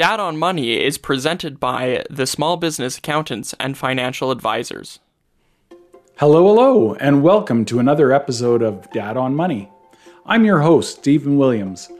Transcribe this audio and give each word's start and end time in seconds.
Dad 0.00 0.18
on 0.18 0.38
Money 0.38 0.82
is 0.82 0.96
presented 0.96 1.60
by 1.60 2.06
the 2.08 2.26
Small 2.26 2.56
Business 2.56 2.96
Accountants 2.96 3.54
and 3.60 3.76
Financial 3.76 4.30
Advisors. 4.30 4.98
Hello, 6.16 6.46
hello, 6.46 6.94
and 6.94 7.22
welcome 7.22 7.66
to 7.66 7.78
another 7.78 8.10
episode 8.10 8.62
of 8.62 8.90
Dad 8.92 9.18
on 9.18 9.34
Money. 9.34 9.70
I'm 10.24 10.46
your 10.46 10.60
host, 10.60 11.00
Stephen 11.00 11.36
Williams, 11.36 11.90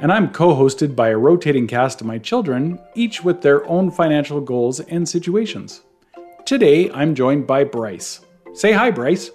and 0.00 0.12
I'm 0.12 0.30
co 0.30 0.54
hosted 0.54 0.94
by 0.94 1.08
a 1.08 1.16
rotating 1.16 1.66
cast 1.66 2.02
of 2.02 2.06
my 2.06 2.18
children, 2.18 2.78
each 2.94 3.24
with 3.24 3.40
their 3.40 3.66
own 3.66 3.90
financial 3.90 4.42
goals 4.42 4.80
and 4.80 5.08
situations. 5.08 5.80
Today, 6.44 6.90
I'm 6.90 7.14
joined 7.14 7.46
by 7.46 7.64
Bryce. 7.64 8.20
Say 8.52 8.72
hi, 8.72 8.90
Bryce. 8.90 9.30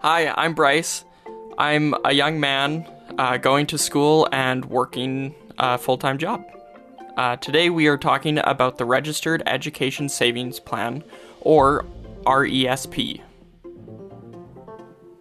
Hi, 0.00 0.32
I'm 0.34 0.54
Bryce. 0.54 1.04
I'm 1.58 1.94
a 2.02 2.14
young 2.14 2.40
man 2.40 2.90
uh, 3.18 3.36
going 3.36 3.66
to 3.66 3.76
school 3.76 4.26
and 4.32 4.64
working 4.64 5.34
a 5.58 5.78
full 5.78 5.98
time 5.98 6.18
job. 6.18 6.44
Uh, 7.16 7.36
today 7.36 7.70
we 7.70 7.86
are 7.86 7.96
talking 7.96 8.38
about 8.38 8.76
the 8.76 8.84
Registered 8.84 9.42
Education 9.46 10.08
Savings 10.08 10.60
Plan, 10.60 11.02
or 11.40 11.86
RESP. 12.24 13.20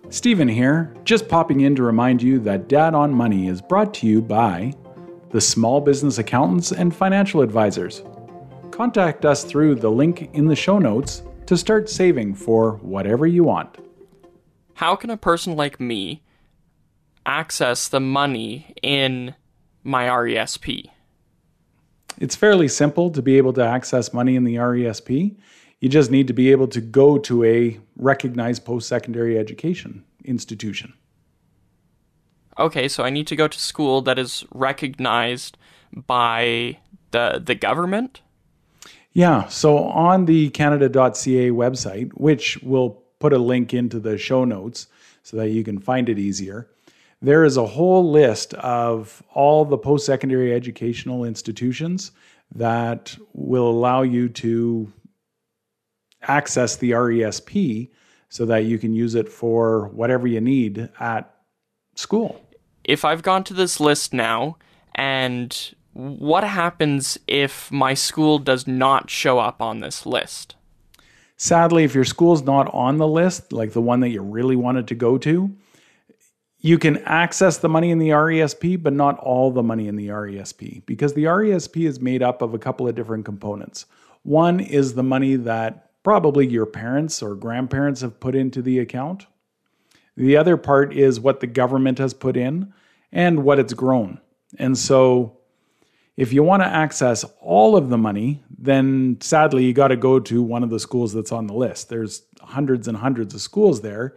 Stephen 0.09 0.48
here, 0.48 0.95
just 1.03 1.27
popping 1.27 1.62
in 1.62 1.76
to 1.76 1.84
remind 1.84 2.21
you 2.21 2.40
that 2.40 2.67
Dad 2.67 2.93
on 2.93 3.13
Money 3.13 3.48
is 3.48 3.62
brought 3.62 3.93
to 3.95 4.07
you 4.07 4.21
by 4.21 4.73
the 5.29 5.41
Small 5.41 5.81
Business 5.81 6.17
Accountants 6.17 6.71
and 6.71 6.95
Financial 6.95 7.41
Advisors. 7.41 8.04
Contact 8.71 9.26
us 9.26 9.43
through 9.43 9.76
the 9.76 9.90
link 9.90 10.29
in 10.34 10.48
the 10.48 10.55
show 10.55 10.79
notes 10.79 11.23
to 11.45 11.57
start 11.57 11.90
saving 11.90 12.35
for 12.35 12.73
whatever 12.77 13.26
you 13.26 13.43
want. 13.43 13.77
How 14.76 14.95
can 14.95 15.09
a 15.09 15.17
person 15.17 15.55
like 15.55 15.79
me 15.79 16.23
access 17.26 17.88
the 17.88 17.99
money 17.99 18.73
in 18.81 19.35
my 19.85 20.07
RESP? 20.07 20.89
It's 22.20 22.35
fairly 22.35 22.67
simple 22.67 23.09
to 23.12 23.21
be 23.21 23.38
able 23.38 23.53
to 23.53 23.66
access 23.66 24.13
money 24.13 24.35
in 24.35 24.43
the 24.43 24.55
RESP. 24.55 25.37
You 25.79 25.90
just 25.90 26.12
need 26.12 26.27
to 26.27 26.34
be 26.34 26.51
able 26.51 26.68
to 26.70 26.82
go 26.82 27.18
to 27.20 27.43
a 27.43 27.79
recognized 27.96 28.65
post 28.65 28.87
secondary 28.87 29.37
education 29.37 30.04
institution. 30.24 30.93
Okay, 32.57 32.87
so 32.87 33.04
I 33.04 33.09
need 33.09 33.27
to 33.27 33.35
go 33.35 33.48
to 33.48 33.59
school 33.59 34.01
that 34.04 34.18
is 34.18 34.46
recognized 34.54 35.57
by 35.93 36.79
the 37.12 37.41
the 37.43 37.55
government? 37.55 38.21
Yeah, 39.12 39.48
so 39.48 39.77
on 39.77 40.26
the 40.26 40.49
canada.ca 40.49 41.52
website, 41.52 42.12
which 42.13 42.57
we'll 42.62 43.02
put 43.20 43.31
a 43.34 43.37
link 43.37 43.74
into 43.74 43.99
the 43.99 44.18
show 44.18 44.43
notes 44.43 44.87
so 45.24 45.37
that 45.37 45.49
you 45.49 45.63
can 45.63 45.79
find 45.79 46.09
it 46.09 46.20
easier, 46.20 46.70
there 47.21 47.44
is 47.44 47.58
a 47.58 47.66
whole 47.66 48.12
list 48.12 48.54
of 48.55 49.24
all 49.34 49.66
the 49.66 49.77
post 49.77 50.05
secondary 50.05 50.54
educational 50.54 51.24
institutions 51.24 52.12
that 52.54 53.18
will 53.34 53.70
allow 53.70 54.02
you 54.02 54.30
to 54.30 54.91
access 56.21 56.76
the 56.76 56.91
RESP 56.91 57.90
so 58.30 58.46
that 58.46 58.66
you 58.66 58.77
can 58.77 58.93
use 58.93 59.16
it 59.16 59.30
for 59.30 59.88
whatever 59.90 60.27
you 60.27 60.41
need 60.41 60.90
at 60.99 61.34
school. 61.96 62.41
If 62.84 63.05
I've 63.05 63.24
gone 63.24 63.43
to 63.46 63.54
this 63.54 63.80
list 63.80 64.13
now, 64.13 64.58
and 64.94 65.75
what 65.94 66.44
happens 66.44 67.18
if 67.28 67.72
my 67.72 67.94
school 67.94 68.38
does 68.38 68.68
not 68.68 69.09
show 69.09 69.40
up 69.40 69.62
on 69.62 69.80
this 69.80 70.06
list? 70.06 70.56
Sadly, 71.38 71.84
if 71.84 71.96
your 71.96 72.06
school's 72.06 72.44
not 72.44 72.74
on 72.74 72.97
the 72.97 73.08
list, 73.08 73.52
like 73.52 73.74
the 73.74 73.81
one 73.81 74.02
that 74.02 74.09
you 74.09 74.22
really 74.22 74.56
wanted 74.56 74.88
to 74.88 74.96
go 74.96 75.18
to, 75.18 75.56
you 76.66 76.80
can 76.80 76.97
access 77.03 77.58
the 77.58 77.69
money 77.69 77.91
in 77.91 78.00
the 78.00 78.09
RESP, 78.09 78.81
but 78.81 78.91
not 78.91 79.19
all 79.19 79.52
the 79.52 79.62
money 79.62 79.88
in 79.88 79.96
the 79.96 80.08
RESP 80.08 80.84
because 80.88 81.13
the 81.13 81.25
RESP 81.25 81.85
is 81.85 82.00
made 82.00 82.24
up 82.24 82.41
of 82.41 82.56
a 82.56 82.58
couple 82.58 82.88
of 82.88 82.96
different 82.96 83.24
components. 83.24 83.85
One 84.24 84.59
is 84.59 84.96
the 84.96 85.03
money 85.03 85.36
that 85.36 85.91
probably 86.02 86.47
your 86.47 86.66
parents 86.66 87.22
or 87.22 87.36
grandparents 87.36 88.02
have 88.02 88.19
put 88.19 88.34
into 88.36 88.64
the 88.64 88.80
account. 88.80 89.28
The 90.18 90.38
other 90.38 90.58
part 90.58 90.92
is 90.92 91.20
what 91.20 91.40
the 91.40 91.46
government 91.46 92.00
has 92.00 92.16
put 92.16 92.36
in 92.36 92.74
and 93.12 93.44
what 93.44 93.59
it's 93.59 93.74
grown. 93.75 94.20
And 94.58 94.75
so 94.75 95.38
if 96.18 96.34
you 96.34 96.42
want 96.42 96.64
to 96.64 96.68
access 96.68 97.24
all 97.42 97.78
of 97.78 97.90
the 97.90 97.98
money, 98.00 98.44
then 98.58 99.18
sadly 99.22 99.66
you 99.66 99.74
got 99.74 99.90
to 99.90 99.98
go 99.98 100.20
to 100.20 100.42
one 100.42 100.64
of 100.64 100.72
the 100.72 100.80
schools 100.80 101.14
that's 101.14 101.31
on 101.31 101.46
the 101.46 101.54
list. 101.54 101.90
There's 101.90 102.24
hundreds 102.42 102.88
and 102.88 102.98
hundreds 102.98 103.36
of 103.36 103.42
schools 103.42 103.81
there 103.81 104.16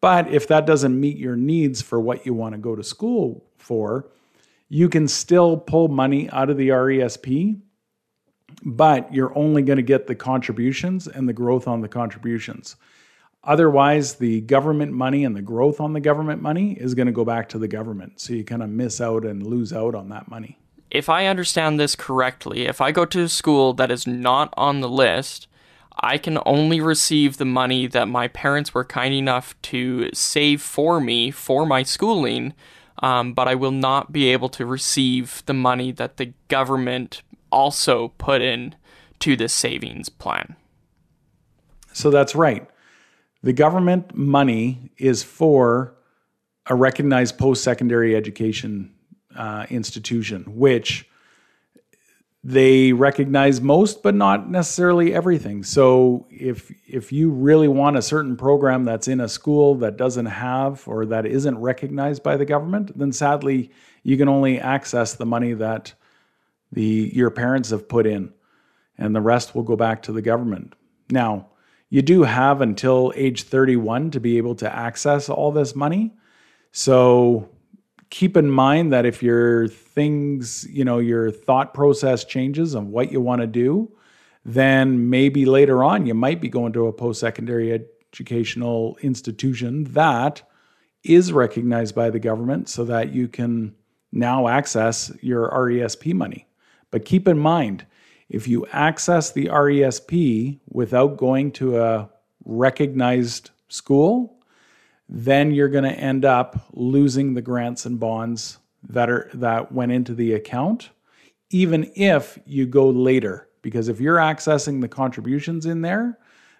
but 0.00 0.28
if 0.32 0.48
that 0.48 0.66
doesn't 0.66 0.98
meet 0.98 1.16
your 1.16 1.36
needs 1.36 1.82
for 1.82 2.00
what 2.00 2.24
you 2.24 2.34
want 2.34 2.54
to 2.54 2.58
go 2.58 2.74
to 2.74 2.82
school 2.82 3.44
for, 3.58 4.10
you 4.68 4.88
can 4.88 5.08
still 5.08 5.56
pull 5.56 5.88
money 5.88 6.30
out 6.30 6.48
of 6.48 6.56
the 6.56 6.68
RESP, 6.68 7.60
but 8.64 9.12
you're 9.12 9.36
only 9.36 9.62
going 9.62 9.76
to 9.76 9.82
get 9.82 10.06
the 10.06 10.14
contributions 10.14 11.06
and 11.06 11.28
the 11.28 11.32
growth 11.32 11.66
on 11.66 11.80
the 11.80 11.88
contributions. 11.88 12.76
Otherwise, 13.42 14.16
the 14.16 14.42
government 14.42 14.92
money 14.92 15.24
and 15.24 15.34
the 15.34 15.42
growth 15.42 15.80
on 15.80 15.92
the 15.92 16.00
government 16.00 16.42
money 16.42 16.72
is 16.72 16.94
going 16.94 17.06
to 17.06 17.12
go 17.12 17.24
back 17.24 17.48
to 17.48 17.58
the 17.58 17.68
government. 17.68 18.20
So 18.20 18.34
you 18.34 18.44
kind 18.44 18.62
of 18.62 18.68
miss 18.68 19.00
out 19.00 19.24
and 19.24 19.46
lose 19.46 19.72
out 19.72 19.94
on 19.94 20.10
that 20.10 20.28
money. 20.28 20.58
If 20.90 21.08
I 21.08 21.26
understand 21.26 21.80
this 21.80 21.96
correctly, 21.96 22.66
if 22.66 22.80
I 22.80 22.92
go 22.92 23.04
to 23.06 23.22
a 23.22 23.28
school 23.28 23.72
that 23.74 23.90
is 23.90 24.06
not 24.06 24.52
on 24.56 24.80
the 24.80 24.88
list, 24.88 25.46
I 26.00 26.16
can 26.16 26.38
only 26.46 26.80
receive 26.80 27.36
the 27.36 27.44
money 27.44 27.86
that 27.86 28.08
my 28.08 28.28
parents 28.28 28.72
were 28.72 28.84
kind 28.84 29.12
enough 29.12 29.60
to 29.62 30.10
save 30.14 30.62
for 30.62 31.00
me 31.00 31.30
for 31.30 31.66
my 31.66 31.82
schooling, 31.82 32.54
um, 33.02 33.34
but 33.34 33.48
I 33.48 33.54
will 33.54 33.70
not 33.70 34.10
be 34.10 34.28
able 34.28 34.48
to 34.50 34.64
receive 34.64 35.42
the 35.44 35.54
money 35.54 35.92
that 35.92 36.16
the 36.16 36.32
government 36.48 37.22
also 37.52 38.08
put 38.16 38.40
in 38.40 38.74
to 39.18 39.36
the 39.36 39.48
savings 39.48 40.08
plan. 40.08 40.56
So 41.92 42.10
that's 42.10 42.34
right. 42.34 42.66
The 43.42 43.52
government 43.52 44.14
money 44.14 44.92
is 44.96 45.22
for 45.22 45.94
a 46.66 46.74
recognized 46.74 47.36
post 47.36 47.62
secondary 47.62 48.16
education 48.16 48.94
uh, 49.36 49.66
institution, 49.70 50.44
which 50.46 51.09
they 52.42 52.92
recognize 52.92 53.60
most 53.60 54.02
but 54.02 54.14
not 54.14 54.50
necessarily 54.50 55.12
everything. 55.12 55.62
So 55.62 56.26
if 56.30 56.72
if 56.86 57.12
you 57.12 57.30
really 57.30 57.68
want 57.68 57.98
a 57.98 58.02
certain 58.02 58.36
program 58.36 58.84
that's 58.84 59.08
in 59.08 59.20
a 59.20 59.28
school 59.28 59.74
that 59.76 59.96
doesn't 59.96 60.26
have 60.26 60.86
or 60.88 61.04
that 61.06 61.26
isn't 61.26 61.58
recognized 61.58 62.22
by 62.22 62.36
the 62.36 62.46
government 62.46 62.98
then 62.98 63.12
sadly 63.12 63.70
you 64.02 64.16
can 64.16 64.28
only 64.28 64.58
access 64.58 65.14
the 65.14 65.26
money 65.26 65.52
that 65.54 65.92
the 66.72 67.10
your 67.14 67.30
parents 67.30 67.70
have 67.70 67.88
put 67.88 68.06
in 68.06 68.32
and 68.96 69.14
the 69.14 69.20
rest 69.20 69.54
will 69.54 69.62
go 69.62 69.76
back 69.76 70.02
to 70.02 70.12
the 70.12 70.22
government. 70.22 70.74
Now 71.10 71.48
you 71.90 72.00
do 72.00 72.22
have 72.22 72.62
until 72.62 73.12
age 73.16 73.42
31 73.42 74.12
to 74.12 74.20
be 74.20 74.38
able 74.38 74.54
to 74.56 74.74
access 74.74 75.28
all 75.28 75.52
this 75.52 75.76
money. 75.76 76.14
So 76.72 77.50
keep 78.10 78.36
in 78.36 78.50
mind 78.50 78.92
that 78.92 79.06
if 79.06 79.22
your 79.22 79.68
things, 79.68 80.66
you 80.68 80.84
know, 80.84 80.98
your 80.98 81.30
thought 81.30 81.72
process 81.72 82.24
changes 82.24 82.74
on 82.74 82.90
what 82.90 83.10
you 83.10 83.20
want 83.20 83.40
to 83.40 83.46
do, 83.46 83.90
then 84.44 85.08
maybe 85.08 85.46
later 85.46 85.82
on 85.84 86.06
you 86.06 86.14
might 86.14 86.40
be 86.40 86.48
going 86.48 86.72
to 86.72 86.86
a 86.86 86.92
post 86.92 87.20
secondary 87.20 87.72
educational 87.72 88.98
institution 89.02 89.84
that 89.92 90.42
is 91.04 91.32
recognized 91.32 91.94
by 91.94 92.10
the 92.10 92.18
government 92.18 92.68
so 92.68 92.84
that 92.84 93.12
you 93.12 93.28
can 93.28 93.74
now 94.12 94.48
access 94.48 95.12
your 95.20 95.48
RESP 95.50 96.12
money. 96.12 96.46
But 96.90 97.04
keep 97.04 97.28
in 97.28 97.38
mind, 97.38 97.86
if 98.28 98.48
you 98.48 98.66
access 98.72 99.32
the 99.32 99.46
RESP 99.46 100.58
without 100.68 101.16
going 101.16 101.52
to 101.52 101.80
a 101.80 102.10
recognized 102.44 103.50
school, 103.68 104.39
then 105.12 105.50
you're 105.50 105.68
going 105.68 105.84
to 105.84 105.90
end 105.90 106.24
up 106.24 106.68
losing 106.72 107.34
the 107.34 107.42
grants 107.42 107.84
and 107.84 107.98
bonds 107.98 108.58
that 108.88 109.10
are 109.10 109.28
that 109.34 109.72
went 109.72 109.92
into 109.92 110.14
the 110.14 110.32
account 110.32 110.90
even 111.52 111.90
if 111.96 112.38
you 112.46 112.64
go 112.64 112.88
later. 112.88 113.48
Because 113.60 113.88
if 113.88 114.00
you're 114.00 114.18
accessing 114.18 114.80
the 114.80 114.88
contributions 114.88 115.66
in 115.66 115.82
there 115.82 116.18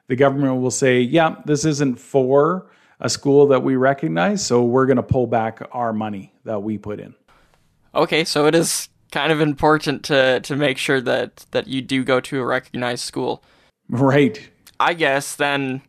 the 0.08 0.16
government 0.16 0.60
will 0.60 0.72
say 0.72 1.00
yeah 1.00 1.36
this 1.46 1.64
isn't 1.64 1.98
for 1.98 2.70
a 2.98 3.08
school 3.08 3.46
that 3.46 3.62
we 3.62 3.76
recognize 3.76 4.44
so 4.44 4.62
we're 4.64 4.84
going 4.84 4.96
to 4.96 5.02
pull 5.02 5.26
back 5.26 5.62
our 5.72 5.92
money 5.92 6.34
that 6.44 6.62
we 6.62 6.76
put 6.76 7.00
in. 7.00 7.14
Okay 7.94 8.24
so 8.24 8.46
it 8.46 8.54
is 8.54 8.88
kind 9.12 9.32
of 9.32 9.40
important 9.40 10.04
to 10.04 10.40
to 10.40 10.56
make 10.56 10.76
sure 10.76 11.00
that 11.00 11.46
that 11.52 11.68
you 11.68 11.80
do 11.80 12.04
go 12.04 12.20
to 12.20 12.40
a 12.40 12.44
recognized 12.44 13.04
school. 13.04 13.42
Right. 13.88 14.50
I 14.78 14.94
guess 14.94 15.36
then 15.36 15.82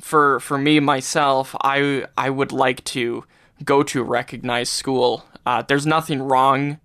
for 0.00 0.40
for 0.40 0.58
me 0.58 0.80
myself, 0.80 1.54
I 1.62 2.06
I 2.16 2.30
would 2.30 2.52
like 2.52 2.82
to 2.84 3.24
go 3.64 3.82
to 3.82 4.02
recognized 4.02 4.72
school. 4.72 5.24
Uh, 5.46 5.62
there's 5.62 5.86
nothing 5.86 6.22
wrong 6.22 6.78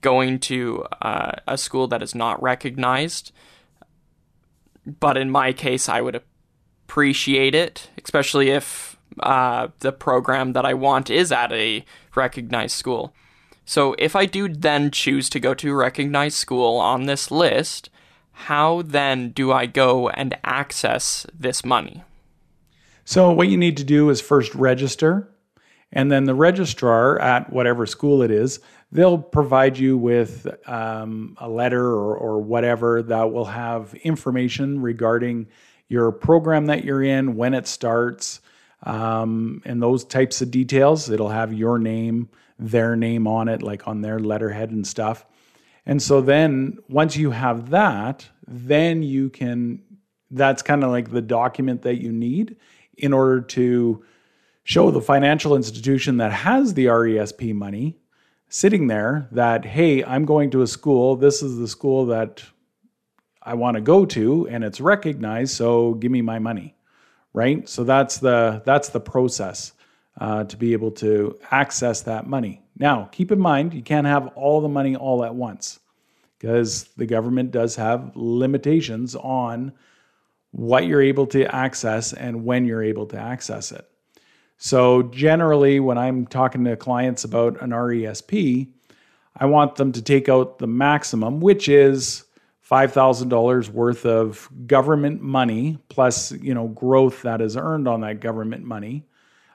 going 0.00 0.38
to 0.38 0.86
uh, 1.02 1.32
a 1.46 1.58
school 1.58 1.86
that 1.88 2.02
is 2.02 2.14
not 2.14 2.42
recognized, 2.42 3.32
but 4.86 5.16
in 5.16 5.30
my 5.30 5.52
case, 5.52 5.88
I 5.88 6.00
would 6.00 6.22
appreciate 6.86 7.54
it, 7.54 7.90
especially 8.02 8.50
if 8.50 8.96
uh, 9.20 9.68
the 9.80 9.92
program 9.92 10.52
that 10.54 10.64
I 10.64 10.74
want 10.74 11.10
is 11.10 11.30
at 11.30 11.52
a 11.52 11.84
recognized 12.14 12.76
school. 12.76 13.14
So 13.64 13.94
if 13.98 14.16
I 14.16 14.26
do 14.26 14.48
then 14.48 14.90
choose 14.90 15.28
to 15.30 15.40
go 15.40 15.54
to 15.54 15.74
recognized 15.74 16.36
school 16.36 16.78
on 16.78 17.04
this 17.04 17.30
list, 17.30 17.90
how 18.32 18.82
then 18.82 19.30
do 19.30 19.52
I 19.52 19.66
go 19.66 20.08
and 20.08 20.36
access 20.42 21.26
this 21.38 21.64
money? 21.64 22.02
So, 23.10 23.32
what 23.32 23.48
you 23.48 23.56
need 23.56 23.78
to 23.78 23.82
do 23.82 24.08
is 24.10 24.20
first 24.20 24.54
register, 24.54 25.28
and 25.90 26.12
then 26.12 26.26
the 26.26 26.34
registrar 26.36 27.18
at 27.18 27.52
whatever 27.52 27.84
school 27.84 28.22
it 28.22 28.30
is, 28.30 28.60
they'll 28.92 29.18
provide 29.18 29.76
you 29.76 29.98
with 29.98 30.46
um, 30.68 31.36
a 31.40 31.48
letter 31.48 31.84
or, 31.84 32.16
or 32.16 32.38
whatever 32.38 33.02
that 33.02 33.32
will 33.32 33.46
have 33.46 33.94
information 33.94 34.80
regarding 34.80 35.48
your 35.88 36.12
program 36.12 36.66
that 36.66 36.84
you're 36.84 37.02
in, 37.02 37.34
when 37.34 37.52
it 37.52 37.66
starts, 37.66 38.42
um, 38.84 39.60
and 39.64 39.82
those 39.82 40.04
types 40.04 40.40
of 40.40 40.52
details. 40.52 41.10
It'll 41.10 41.30
have 41.30 41.52
your 41.52 41.80
name, 41.80 42.28
their 42.60 42.94
name 42.94 43.26
on 43.26 43.48
it, 43.48 43.60
like 43.60 43.88
on 43.88 44.02
their 44.02 44.20
letterhead 44.20 44.70
and 44.70 44.86
stuff. 44.86 45.26
And 45.84 46.00
so 46.00 46.20
then 46.20 46.78
once 46.88 47.16
you 47.16 47.32
have 47.32 47.70
that, 47.70 48.28
then 48.46 49.02
you 49.02 49.30
can, 49.30 49.82
that's 50.30 50.62
kind 50.62 50.84
of 50.84 50.90
like 50.92 51.10
the 51.10 51.20
document 51.20 51.82
that 51.82 52.00
you 52.00 52.12
need 52.12 52.54
in 53.00 53.12
order 53.12 53.40
to 53.40 54.04
show 54.64 54.90
the 54.90 55.00
financial 55.00 55.56
institution 55.56 56.18
that 56.18 56.32
has 56.32 56.74
the 56.74 56.86
RESP 56.86 57.54
money 57.54 57.96
sitting 58.48 58.86
there 58.88 59.28
that, 59.32 59.64
hey, 59.64 60.04
I'm 60.04 60.24
going 60.24 60.50
to 60.50 60.62
a 60.62 60.66
school. 60.66 61.16
This 61.16 61.42
is 61.42 61.58
the 61.58 61.68
school 61.68 62.06
that 62.06 62.42
I 63.42 63.54
want 63.54 63.76
to 63.76 63.80
go 63.80 64.04
to 64.06 64.48
and 64.48 64.62
it's 64.62 64.80
recognized. 64.80 65.54
So 65.54 65.94
give 65.94 66.12
me 66.12 66.22
my 66.22 66.38
money. 66.38 66.76
Right. 67.32 67.68
So 67.68 67.84
that's 67.84 68.18
the, 68.18 68.62
that's 68.66 68.88
the 68.88 69.00
process 69.00 69.72
uh, 70.20 70.44
to 70.44 70.56
be 70.56 70.72
able 70.72 70.90
to 70.90 71.38
access 71.50 72.02
that 72.02 72.26
money. 72.26 72.62
Now, 72.76 73.08
keep 73.12 73.30
in 73.30 73.38
mind, 73.38 73.72
you 73.72 73.82
can't 73.82 74.06
have 74.06 74.28
all 74.28 74.60
the 74.60 74.68
money 74.68 74.96
all 74.96 75.24
at 75.24 75.34
once 75.34 75.78
because 76.38 76.84
the 76.96 77.06
government 77.06 77.52
does 77.52 77.76
have 77.76 78.12
limitations 78.16 79.14
on 79.14 79.72
what 80.52 80.86
you're 80.86 81.02
able 81.02 81.26
to 81.28 81.44
access 81.54 82.12
and 82.12 82.44
when 82.44 82.64
you're 82.64 82.82
able 82.82 83.06
to 83.06 83.16
access 83.16 83.72
it. 83.72 83.86
So, 84.56 85.04
generally, 85.04 85.80
when 85.80 85.96
I'm 85.96 86.26
talking 86.26 86.64
to 86.64 86.76
clients 86.76 87.24
about 87.24 87.62
an 87.62 87.70
RESP, 87.70 88.68
I 89.36 89.46
want 89.46 89.76
them 89.76 89.92
to 89.92 90.02
take 90.02 90.28
out 90.28 90.58
the 90.58 90.66
maximum, 90.66 91.40
which 91.40 91.68
is 91.68 92.24
$5,000 92.70 93.68
worth 93.70 94.06
of 94.06 94.48
government 94.66 95.22
money 95.22 95.78
plus, 95.88 96.32
you 96.32 96.54
know, 96.54 96.68
growth 96.68 97.22
that 97.22 97.40
is 97.40 97.56
earned 97.56 97.88
on 97.88 98.02
that 98.02 98.20
government 98.20 98.64
money. 98.64 99.06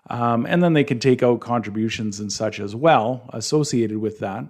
Um, 0.09 0.45
and 0.45 0.61
then 0.61 0.73
they 0.73 0.83
can 0.83 0.99
take 0.99 1.23
out 1.23 1.39
contributions 1.39 2.19
and 2.19 2.31
such 2.31 2.59
as 2.59 2.75
well 2.75 3.29
associated 3.33 3.97
with 3.97 4.19
that 4.19 4.45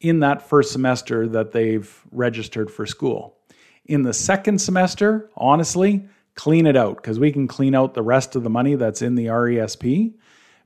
in 0.00 0.20
that 0.20 0.48
first 0.48 0.72
semester 0.72 1.26
that 1.28 1.52
they've 1.52 2.02
registered 2.12 2.70
for 2.70 2.86
school. 2.86 3.35
In 3.86 4.02
the 4.02 4.12
second 4.12 4.60
semester, 4.60 5.30
honestly, 5.36 6.04
clean 6.34 6.66
it 6.66 6.76
out 6.76 6.96
because 6.96 7.18
we 7.18 7.32
can 7.32 7.48
clean 7.48 7.74
out 7.74 7.94
the 7.94 8.02
rest 8.02 8.36
of 8.36 8.42
the 8.42 8.50
money 8.50 8.74
that's 8.74 9.00
in 9.00 9.14
the 9.14 9.26
RESP 9.26 10.14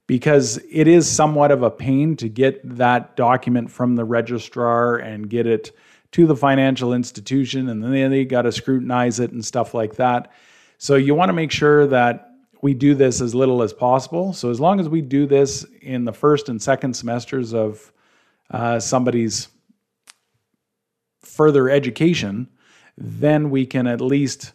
because 0.06 0.58
it 0.70 0.88
is 0.88 1.08
somewhat 1.08 1.52
of 1.52 1.62
a 1.62 1.70
pain 1.70 2.16
to 2.16 2.28
get 2.28 2.60
that 2.76 3.14
document 3.16 3.70
from 3.70 3.94
the 3.94 4.04
registrar 4.04 4.96
and 4.96 5.30
get 5.30 5.46
it 5.46 5.70
to 6.12 6.26
the 6.26 6.34
financial 6.34 6.92
institution 6.92 7.68
and 7.68 7.84
then 7.84 8.10
they 8.10 8.24
got 8.24 8.42
to 8.42 8.50
scrutinize 8.50 9.20
it 9.20 9.30
and 9.30 9.44
stuff 9.44 9.74
like 9.74 9.94
that. 9.96 10.32
So 10.78 10.96
you 10.96 11.14
want 11.14 11.28
to 11.28 11.34
make 11.34 11.52
sure 11.52 11.86
that 11.86 12.30
we 12.62 12.74
do 12.74 12.94
this 12.94 13.20
as 13.20 13.34
little 13.34 13.62
as 13.62 13.72
possible. 13.72 14.32
So 14.32 14.50
as 14.50 14.60
long 14.60 14.80
as 14.80 14.88
we 14.88 15.00
do 15.00 15.26
this 15.26 15.64
in 15.80 16.04
the 16.04 16.12
first 16.12 16.48
and 16.48 16.60
second 16.60 16.94
semesters 16.94 17.54
of 17.54 17.92
uh, 18.50 18.80
somebody's 18.80 19.48
further 21.20 21.70
education, 21.70 22.48
then 23.00 23.48
we 23.48 23.64
can 23.64 23.86
at 23.86 24.00
least 24.00 24.52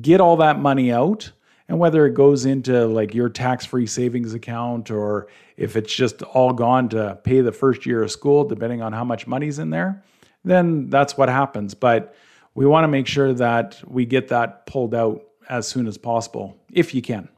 get 0.00 0.20
all 0.20 0.36
that 0.38 0.58
money 0.58 0.92
out. 0.92 1.30
And 1.68 1.78
whether 1.78 2.04
it 2.04 2.12
goes 2.12 2.44
into 2.44 2.86
like 2.86 3.14
your 3.14 3.30
tax 3.30 3.64
free 3.64 3.86
savings 3.86 4.34
account 4.34 4.90
or 4.90 5.28
if 5.56 5.76
it's 5.76 5.94
just 5.94 6.22
all 6.22 6.52
gone 6.52 6.90
to 6.90 7.18
pay 7.24 7.40
the 7.40 7.52
first 7.52 7.86
year 7.86 8.02
of 8.02 8.10
school, 8.10 8.44
depending 8.44 8.82
on 8.82 8.92
how 8.92 9.04
much 9.04 9.26
money's 9.26 9.58
in 9.58 9.70
there, 9.70 10.02
then 10.44 10.90
that's 10.90 11.16
what 11.16 11.28
happens. 11.30 11.72
But 11.72 12.14
we 12.54 12.66
want 12.66 12.84
to 12.84 12.88
make 12.88 13.06
sure 13.06 13.32
that 13.32 13.80
we 13.86 14.04
get 14.04 14.28
that 14.28 14.66
pulled 14.66 14.94
out 14.94 15.22
as 15.48 15.66
soon 15.66 15.86
as 15.86 15.96
possible, 15.96 16.58
if 16.72 16.94
you 16.94 17.00
can. 17.00 17.28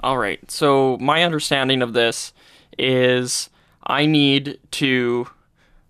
All 0.00 0.18
right. 0.18 0.50
So, 0.50 0.96
my 0.98 1.22
understanding 1.24 1.82
of 1.82 1.92
this 1.92 2.32
is 2.78 3.50
I 3.86 4.06
need 4.06 4.58
to 4.72 5.28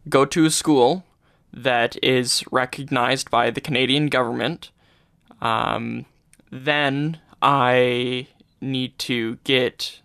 go 0.08 0.24
to 0.24 0.44
a 0.46 0.50
school 0.50 1.04
that 1.52 1.96
is 2.02 2.44
recognized 2.50 3.30
by 3.30 3.50
the 3.50 3.60
Canadian 3.60 4.06
government. 4.08 4.70
Um, 5.40 6.06
then 6.50 7.18
I 7.42 8.28
need 8.60 8.98
to 9.00 9.36
get 9.44 10.00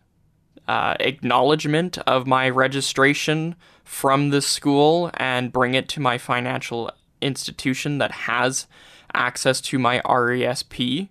uh, 0.68 0.96
acknowledgement 1.00 1.98
of 2.00 2.26
my 2.26 2.50
registration 2.50 3.56
from 3.84 4.30
the 4.30 4.42
school 4.42 5.12
and 5.16 5.52
bring 5.52 5.76
it 5.76 5.88
to 5.90 6.00
my 6.00 6.18
financial 6.18 6.92
institution 7.22 8.00
that 8.00 8.12
has 8.12 8.68
access 9.14 9.62
to 9.62 9.78
my 9.78 10.00
RESP. 10.02 11.10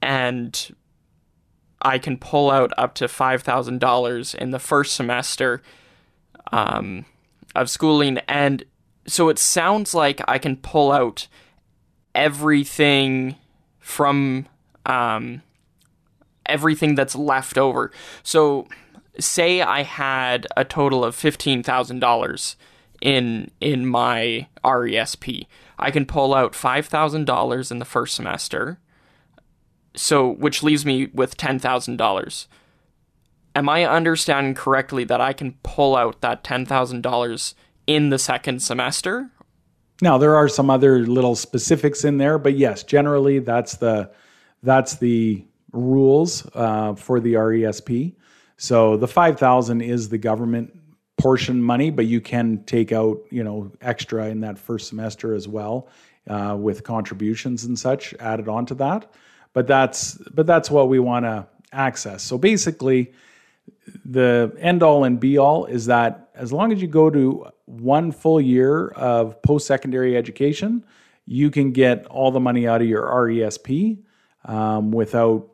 And 0.00 0.76
I 1.82 1.98
can 1.98 2.16
pull 2.16 2.50
out 2.50 2.72
up 2.78 2.94
to 2.94 3.06
$5,000 3.06 4.34
in 4.34 4.50
the 4.50 4.58
first 4.58 4.94
semester 4.94 5.62
um, 6.52 7.04
of 7.54 7.68
schooling. 7.68 8.18
And 8.28 8.64
so 9.08 9.28
it 9.28 9.38
sounds 9.38 9.94
like 9.94 10.20
I 10.28 10.38
can 10.38 10.56
pull 10.56 10.92
out 10.92 11.26
everything 12.14 13.36
from 13.80 14.46
um, 14.86 15.42
everything 16.46 16.94
that's 16.94 17.16
left 17.16 17.58
over. 17.58 17.90
So, 18.22 18.68
say 19.18 19.60
I 19.60 19.82
had 19.82 20.46
a 20.56 20.64
total 20.64 21.04
of 21.04 21.14
fifteen 21.14 21.62
thousand 21.62 21.98
dollars 22.00 22.56
in 23.00 23.50
in 23.60 23.86
my 23.86 24.46
RESP, 24.64 25.46
I 25.78 25.90
can 25.90 26.06
pull 26.06 26.34
out 26.34 26.54
five 26.54 26.86
thousand 26.86 27.26
dollars 27.26 27.70
in 27.70 27.78
the 27.78 27.84
first 27.84 28.14
semester, 28.14 28.78
so 29.94 30.28
which 30.28 30.62
leaves 30.62 30.84
me 30.84 31.06
with 31.06 31.36
ten 31.36 31.58
thousand 31.58 31.96
dollars. 31.96 32.48
Am 33.54 33.68
I 33.68 33.84
understanding 33.84 34.54
correctly 34.54 35.04
that 35.04 35.20
I 35.20 35.32
can 35.32 35.56
pull 35.62 35.96
out 35.96 36.20
that 36.20 36.44
ten 36.44 36.66
thousand 36.66 37.02
dollars 37.02 37.54
in 37.88 38.10
the 38.10 38.18
second 38.18 38.60
semester? 38.60 39.30
Now 40.00 40.18
there 40.18 40.36
are 40.36 40.48
some 40.48 40.70
other 40.70 41.00
little 41.06 41.34
specifics 41.34 42.04
in 42.04 42.18
there, 42.18 42.38
but 42.38 42.56
yes, 42.56 42.84
generally 42.84 43.40
that's 43.40 43.76
the 43.76 44.10
that's 44.62 44.96
the 44.96 45.44
rules 45.72 46.46
uh, 46.54 46.94
for 46.94 47.18
the 47.18 47.34
RESP. 47.34 48.14
So 48.56 48.96
the 48.96 49.08
five 49.08 49.38
thousand 49.38 49.80
is 49.80 50.08
the 50.08 50.18
government 50.18 50.72
portion 51.16 51.60
money, 51.60 51.90
but 51.90 52.06
you 52.06 52.20
can 52.20 52.62
take 52.64 52.92
out 52.92 53.18
you 53.30 53.42
know 53.42 53.72
extra 53.80 54.28
in 54.28 54.40
that 54.42 54.58
first 54.58 54.88
semester 54.88 55.34
as 55.34 55.48
well 55.48 55.88
uh, 56.28 56.56
with 56.56 56.84
contributions 56.84 57.64
and 57.64 57.76
such 57.76 58.14
added 58.20 58.48
onto 58.48 58.76
that 58.76 59.10
but 59.52 59.66
that's 59.66 60.14
but 60.34 60.46
that's 60.46 60.70
what 60.70 60.88
we 60.88 60.98
want 60.98 61.24
to 61.24 61.46
access. 61.72 62.22
So 62.22 62.38
basically, 62.38 63.12
the 64.04 64.54
end 64.58 64.82
all 64.82 65.04
and 65.04 65.18
be 65.18 65.38
all 65.38 65.66
is 65.66 65.86
that 65.86 66.27
as 66.38 66.52
long 66.52 66.72
as 66.72 66.80
you 66.80 66.86
go 66.86 67.10
to 67.10 67.46
one 67.66 68.12
full 68.12 68.40
year 68.40 68.88
of 68.88 69.42
post 69.42 69.66
secondary 69.66 70.16
education, 70.16 70.84
you 71.26 71.50
can 71.50 71.72
get 71.72 72.06
all 72.06 72.30
the 72.30 72.40
money 72.40 72.66
out 72.66 72.80
of 72.80 72.86
your 72.86 73.02
RESP 73.02 73.98
um, 74.44 74.92
without 74.92 75.50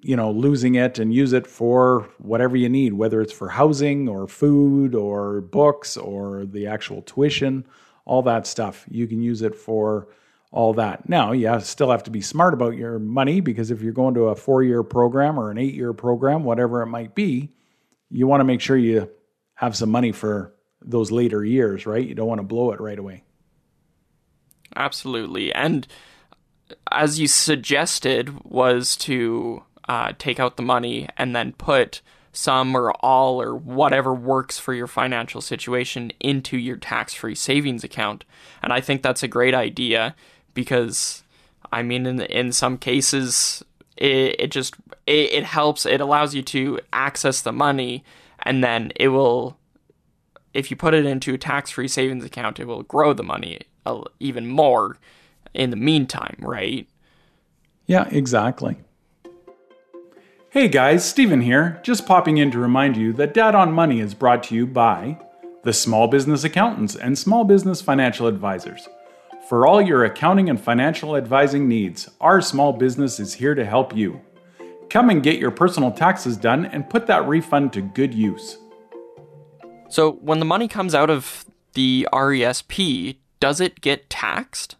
you 0.00 0.16
know 0.16 0.30
losing 0.30 0.74
it 0.74 0.98
and 0.98 1.14
use 1.14 1.32
it 1.32 1.46
for 1.46 2.08
whatever 2.18 2.56
you 2.56 2.68
need, 2.68 2.94
whether 2.94 3.20
it's 3.20 3.32
for 3.32 3.50
housing 3.50 4.08
or 4.08 4.26
food 4.26 4.94
or 4.94 5.42
books 5.42 5.96
or 5.96 6.46
the 6.46 6.66
actual 6.66 7.02
tuition, 7.02 7.66
all 8.06 8.22
that 8.22 8.46
stuff. 8.46 8.86
You 8.88 9.06
can 9.06 9.20
use 9.20 9.42
it 9.42 9.54
for 9.54 10.08
all 10.50 10.72
that. 10.74 11.08
Now, 11.08 11.32
you 11.32 11.60
still 11.60 11.90
have 11.90 12.04
to 12.04 12.10
be 12.10 12.22
smart 12.22 12.54
about 12.54 12.76
your 12.76 12.98
money 12.98 13.40
because 13.40 13.70
if 13.70 13.82
you're 13.82 13.92
going 13.92 14.14
to 14.14 14.28
a 14.28 14.36
four 14.36 14.62
year 14.62 14.82
program 14.82 15.38
or 15.38 15.50
an 15.50 15.58
eight 15.58 15.74
year 15.74 15.92
program, 15.92 16.44
whatever 16.44 16.80
it 16.82 16.86
might 16.86 17.14
be, 17.14 17.50
you 18.10 18.26
want 18.26 18.40
to 18.40 18.44
make 18.44 18.60
sure 18.60 18.76
you 18.76 19.10
have 19.54 19.76
some 19.76 19.90
money 19.90 20.12
for 20.12 20.54
those 20.80 21.10
later 21.10 21.44
years, 21.44 21.86
right? 21.86 22.06
You 22.06 22.14
don't 22.14 22.28
want 22.28 22.40
to 22.40 22.46
blow 22.46 22.72
it 22.72 22.80
right 22.80 22.98
away. 22.98 23.24
Absolutely. 24.76 25.52
And 25.52 25.86
as 26.90 27.20
you 27.20 27.28
suggested, 27.28 28.44
was 28.44 28.96
to 28.98 29.62
uh, 29.88 30.12
take 30.18 30.40
out 30.40 30.56
the 30.56 30.62
money 30.62 31.08
and 31.16 31.34
then 31.34 31.52
put 31.52 32.00
some 32.32 32.76
or 32.76 32.92
all 32.94 33.40
or 33.40 33.54
whatever 33.54 34.12
works 34.12 34.58
for 34.58 34.74
your 34.74 34.86
financial 34.86 35.40
situation 35.40 36.12
into 36.20 36.56
your 36.58 36.76
tax 36.76 37.14
free 37.14 37.34
savings 37.34 37.84
account. 37.84 38.24
And 38.62 38.72
I 38.72 38.80
think 38.80 39.02
that's 39.02 39.22
a 39.22 39.28
great 39.28 39.54
idea 39.54 40.16
because 40.52 41.22
I 41.70 41.82
mean 41.82 42.06
in 42.06 42.20
in 42.22 42.52
some 42.52 42.76
cases 42.76 43.62
it, 43.96 44.36
it 44.40 44.50
just 44.50 44.74
it, 45.06 45.32
it 45.32 45.44
helps 45.44 45.86
it 45.86 46.00
allows 46.00 46.34
you 46.34 46.42
to 46.42 46.80
access 46.92 47.40
the 47.40 47.52
money 47.52 48.02
and 48.44 48.62
then 48.62 48.92
it 48.96 49.08
will 49.08 49.58
if 50.52 50.70
you 50.70 50.76
put 50.76 50.94
it 50.94 51.04
into 51.04 51.34
a 51.34 51.38
tax-free 51.38 51.88
savings 51.88 52.24
account, 52.24 52.60
it 52.60 52.66
will 52.66 52.84
grow 52.84 53.12
the 53.12 53.24
money 53.24 53.60
even 54.20 54.46
more 54.46 54.98
in 55.52 55.70
the 55.70 55.76
meantime, 55.76 56.36
right? 56.38 56.88
Yeah, 57.86 58.08
exactly. 58.10 58.76
Hey 60.50 60.68
guys, 60.68 61.04
Stephen 61.04 61.40
here, 61.40 61.80
just 61.82 62.06
popping 62.06 62.38
in 62.38 62.52
to 62.52 62.58
remind 62.60 62.96
you 62.96 63.12
that 63.14 63.34
Dad 63.34 63.56
on 63.56 63.72
Money 63.72 63.98
is 63.98 64.14
brought 64.14 64.44
to 64.44 64.54
you 64.54 64.66
by 64.66 65.18
the 65.64 65.72
Small 65.72 66.06
Business 66.06 66.44
Accountants 66.44 66.94
and 66.94 67.18
Small 67.18 67.42
Business 67.44 67.80
Financial 67.80 68.28
Advisors. 68.28 68.88
For 69.48 69.66
all 69.66 69.82
your 69.82 70.04
accounting 70.04 70.48
and 70.48 70.60
financial 70.60 71.16
advising 71.16 71.66
needs, 71.66 72.08
our 72.20 72.40
small 72.40 72.72
business 72.72 73.18
is 73.18 73.34
here 73.34 73.54
to 73.56 73.64
help 73.64 73.96
you. 73.96 74.20
Come 74.94 75.10
and 75.10 75.24
get 75.24 75.40
your 75.40 75.50
personal 75.50 75.90
taxes 75.90 76.36
done 76.36 76.66
and 76.66 76.88
put 76.88 77.08
that 77.08 77.26
refund 77.26 77.72
to 77.72 77.82
good 77.82 78.14
use. 78.14 78.58
So, 79.88 80.12
when 80.12 80.38
the 80.38 80.44
money 80.44 80.68
comes 80.68 80.94
out 80.94 81.10
of 81.10 81.44
the 81.72 82.06
RESP, 82.12 83.16
does 83.40 83.60
it 83.60 83.80
get 83.80 84.08
taxed? 84.08 84.76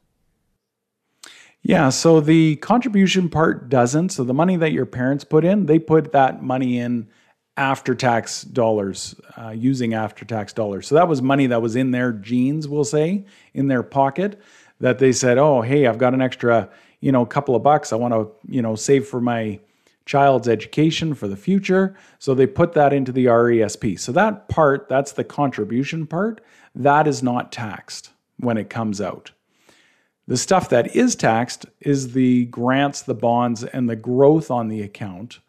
Yeah, 1.63 1.89
so 1.89 2.21
the 2.21 2.55
contribution 2.57 3.29
part 3.29 3.69
doesn't. 3.69 4.11
So 4.11 4.23
the 4.23 4.33
money 4.33 4.57
that 4.57 4.71
your 4.71 4.87
parents 4.87 5.25
put 5.25 5.45
in, 5.45 5.67
they 5.67 5.81
put 5.81 6.13
that 6.13 6.45
money 6.45 6.79
in 6.79 7.09
after 7.57 7.97
tax 7.97 8.43
dollars, 8.43 9.17
uh, 9.37 9.51
using 9.51 9.95
after 9.95 10.25
tax 10.25 10.53
dollars. 10.53 10.87
So 10.87 10.95
that 10.95 11.09
was 11.09 11.23
money 11.23 11.49
that 11.49 11.61
was 11.61 11.75
in 11.75 11.91
their 11.91 12.13
jeans, 12.13 12.69
we'll 12.69 12.85
say, 12.85 13.25
in 13.53 13.67
their 13.67 13.83
pocket, 13.83 14.41
that 14.79 15.01
they 15.01 15.11
said, 15.11 15.39
"Oh, 15.39 15.63
hey, 15.63 15.89
I've 15.89 15.99
got 15.99 16.15
an 16.15 16.23
extra, 16.23 16.69
you 17.01 17.11
know, 17.11 17.27
couple 17.27 17.57
of 17.57 17.65
bucks. 17.65 17.93
I 17.93 17.97
want 17.97 18.15
to, 18.15 18.31
you 18.47 18.63
know, 18.63 18.77
save 18.77 19.09
for 19.09 19.21
my 19.21 19.59
child's 20.07 20.49
education 20.49 21.15
for 21.15 21.29
the 21.29 21.37
future." 21.37 21.97
So 22.19 22.35
they 22.35 22.47
put 22.47 22.73
that 22.75 22.93
into 22.93 23.13
the 23.13 23.27
RESP. 23.27 23.99
So 23.99 24.13
that 24.13 24.49
part, 24.49 24.89
that's 24.89 25.13
the 25.13 25.25
contribution 25.25 26.07
part, 26.07 26.41
that 26.75 27.07
is 27.07 27.23
not 27.23 27.53
taxed 27.53 28.11
when 28.39 28.57
it 28.57 28.71
comes 28.71 29.01
out. 29.01 29.31
The 30.27 30.37
stuff 30.37 30.71
that 30.71 30.97
is 30.97 31.15
taxed 31.15 31.67
is 31.81 32.13
the 32.13 32.47
grants, 32.47 33.03
the 33.03 33.15
bonds, 33.15 33.63
and 33.63 33.89
the 33.89 33.97
growth 33.97 34.51
on 34.51 34.69
the 34.69 34.81
account 34.81 35.41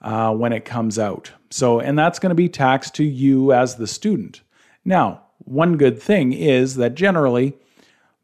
uh, 0.00 0.34
when 0.34 0.52
it 0.52 0.64
comes 0.64 0.98
out. 0.98 1.32
So, 1.50 1.80
and 1.80 1.98
that's 1.98 2.18
going 2.18 2.30
to 2.30 2.34
be 2.34 2.48
taxed 2.48 2.94
to 2.96 3.04
you 3.04 3.52
as 3.52 3.76
the 3.76 3.86
student. 3.86 4.42
Now, 4.84 5.22
one 5.38 5.76
good 5.76 6.02
thing 6.02 6.32
is 6.32 6.76
that 6.76 6.94
generally 6.94 7.56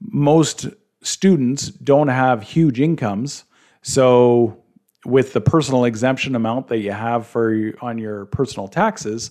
most 0.01 0.69
students 1.03 1.69
don't 1.69 2.09
have 2.09 2.43
huge 2.43 2.81
incomes. 2.81 3.45
So, 3.83 4.60
with 5.05 5.33
the 5.33 5.41
personal 5.41 5.85
exemption 5.85 6.35
amount 6.35 6.69
that 6.69 6.79
you 6.79 6.93
have 6.93 7.27
for 7.27 7.73
on 7.81 7.99
your 7.99 8.27
personal 8.27 8.69
taxes, 8.69 9.31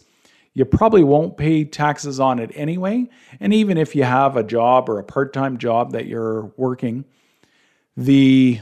you 0.54 0.66
probably 0.66 1.04
won't 1.04 1.38
pay 1.38 1.64
taxes 1.64 2.20
on 2.20 2.40
it 2.40 2.52
anyway. 2.56 3.08
And 3.40 3.54
even 3.54 3.78
if 3.78 3.96
you 3.96 4.04
have 4.04 4.36
a 4.36 4.44
job 4.44 4.90
or 4.90 5.00
a 5.00 5.04
part 5.04 5.32
time 5.34 5.58
job 5.58 5.92
that 5.92 6.06
you're 6.06 6.52
working, 6.58 7.06
the 7.96 8.60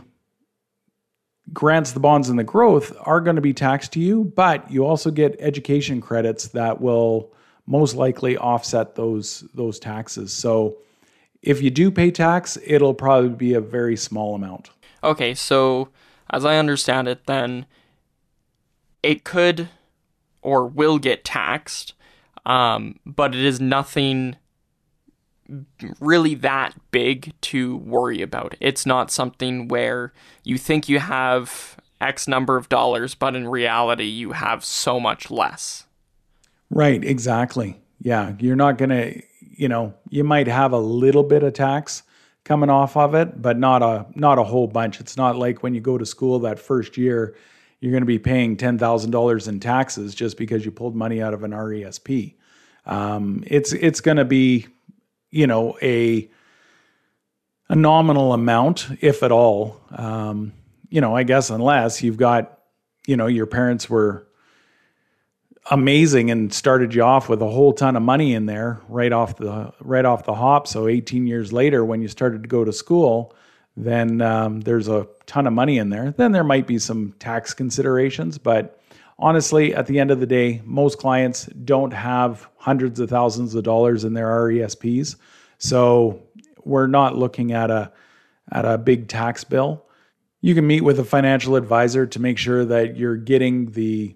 grants, 1.54 1.94
the 1.94 2.00
bonds, 2.00 2.30
and 2.30 2.38
the 2.38 2.44
growth 2.44 2.96
are 3.02 3.22
going 3.22 3.38
to 3.38 3.42
be 3.42 3.54
taxed 3.54 3.94
to 3.94 4.00
you, 4.00 4.26
but 4.36 4.70
you 4.70 4.86
also 4.86 5.12
get 5.12 5.36
education 5.40 6.02
credits 6.02 6.50
that 6.50 6.82
will 6.82 7.32
most 7.66 7.96
likely 7.96 8.38
offset 8.38 8.96
those 8.96 9.46
those 9.54 9.80
taxes. 9.80 10.34
So 10.34 10.78
if 11.42 11.62
you 11.62 11.70
do 11.70 11.92
pay 11.92 12.12
tax, 12.12 12.58
it'll 12.66 12.94
probably 12.94 13.30
be 13.30 13.54
a 13.54 13.62
very 13.62 13.96
small 13.96 14.36
amount. 14.36 14.70
Okay, 15.04 15.34
so 15.34 15.90
as 16.30 16.46
I 16.46 16.58
understand 16.58 17.08
it, 17.08 17.26
then 17.26 17.66
it 19.04 19.24
could 19.24 19.70
or 20.42 20.66
will 20.66 21.00
get 21.00 21.26
taxed, 21.26 21.94
um, 22.46 23.00
but 23.06 23.36
it 23.36 23.44
is 23.44 23.60
nothing 23.60 24.36
really 26.00 26.36
that 26.36 26.74
big 26.92 27.34
to 27.42 27.78
worry 27.78 28.22
about. 28.22 28.56
It's 28.60 28.86
not 28.86 29.12
something 29.12 29.68
where 29.68 30.14
you 30.44 30.58
think 30.58 30.90
you 30.90 31.00
have 31.00 31.78
X 32.02 32.28
number 32.28 32.58
of 32.58 32.70
dollars, 32.70 33.16
but 33.16 33.36
in 33.36 33.48
reality, 33.48 34.06
you 34.06 34.34
have 34.34 34.64
so 34.64 35.00
much 35.00 35.32
less. 35.32 35.86
Right, 36.70 37.04
exactly. 37.04 37.80
Yeah, 38.00 38.34
you're 38.40 38.56
not 38.56 38.78
going 38.78 38.90
to, 38.90 39.22
you 39.40 39.68
know, 39.68 39.94
you 40.10 40.24
might 40.24 40.48
have 40.48 40.72
a 40.72 40.80
little 40.80 41.24
bit 41.24 41.44
of 41.44 41.54
tax 41.54 42.04
coming 42.48 42.70
off 42.70 42.96
of 42.98 43.14
it, 43.14 43.42
but 43.42 43.58
not 43.58 43.84
a 43.84 44.06
not 44.16 44.40
a 44.40 44.44
whole 44.44 44.68
bunch. 44.68 45.00
It's 45.00 45.18
not 45.18 45.36
like 45.36 45.62
when 45.62 45.76
you 45.76 45.82
go 45.82 45.98
to 45.98 46.06
school 46.06 46.40
that 46.40 46.60
first 46.60 46.98
year 46.98 47.36
you're 47.80 47.92
going 47.92 48.02
to 48.02 48.08
be 48.08 48.20
paying 48.20 48.58
$10,000 48.58 49.48
in 49.48 49.60
taxes 49.60 50.16
just 50.16 50.38
because 50.38 50.66
you 50.66 50.72
pulled 50.72 50.96
money 50.96 51.22
out 51.22 51.34
of 51.34 51.44
an 51.44 51.52
RESP. 51.52 52.34
Um, 52.86 53.44
it's 53.46 53.74
it's 53.74 54.02
going 54.02 54.18
to 54.18 54.26
be, 54.26 54.68
you 55.30 55.46
know, 55.46 55.78
a 55.82 56.30
a 57.70 57.76
nominal 57.76 58.32
amount, 58.32 58.88
if 59.02 59.24
at 59.24 59.32
all. 59.32 59.82
Um, 59.92 60.54
you 60.90 61.02
know, 61.02 61.14
I 61.14 61.24
guess 61.24 61.50
unless 61.50 62.02
you've 62.02 62.16
got, 62.16 62.60
you 63.06 63.18
know, 63.18 63.28
your 63.28 63.46
parents 63.46 63.90
were 63.90 64.26
amazing 65.70 66.32
and 66.32 66.54
started 66.54 66.94
you 66.94 67.04
off 67.04 67.30
with 67.30 67.42
a 67.42 67.48
whole 67.48 67.74
ton 67.74 67.96
of 67.96 68.04
money 68.04 68.34
in 68.34 68.46
there 68.46 68.82
right 68.88 69.12
off 69.12 69.38
the 69.38 69.72
right 69.80 70.06
off 70.06 70.26
the 70.26 70.34
hop. 70.34 70.68
So 70.68 70.88
18 70.88 71.28
years 71.28 71.52
later, 71.52 71.84
when 71.84 72.02
you 72.02 72.08
started 72.08 72.44
to 72.44 72.48
go 72.48 72.64
to 72.64 72.72
school, 72.72 73.36
then 73.76 74.22
um, 74.22 74.62
there's 74.62 74.88
a 74.88 75.08
ton 75.26 75.46
of 75.46 75.54
money 75.54 75.78
in 75.78 75.90
there. 75.90 76.12
Then 76.12 76.32
there 76.32 76.44
might 76.44 76.68
be 76.68 76.80
some 76.80 77.14
tax 77.20 77.54
considerations, 77.54 78.38
but 78.38 78.82
honestly, 79.20 79.76
at 79.76 79.88
the 79.88 80.00
end 80.00 80.12
of 80.12 80.20
the 80.20 80.26
day, 80.26 80.62
most 80.66 80.98
clients 80.98 81.46
don't 81.48 81.92
have 81.94 82.48
hundreds 82.58 83.00
of 83.00 83.10
thousands 83.10 83.54
of 83.56 83.64
dollars 83.64 84.04
in 84.04 84.14
their 84.14 84.28
RESPs. 84.28 85.16
So 85.58 86.24
we're 86.64 86.88
not 86.88 87.18
looking 87.18 87.52
at 87.52 87.70
a 87.72 87.92
at 88.52 88.66
a 88.66 88.78
big 88.78 89.10
tax 89.10 89.44
bill. 89.44 89.84
You 90.40 90.56
can 90.56 90.66
meet 90.66 90.82
with 90.82 91.00
a 91.00 91.04
financial 91.04 91.56
advisor 91.56 92.06
to 92.08 92.22
make 92.22 92.38
sure 92.38 92.64
that 92.64 92.96
you're 92.96 93.18
getting 93.18 93.72
the 93.72 94.16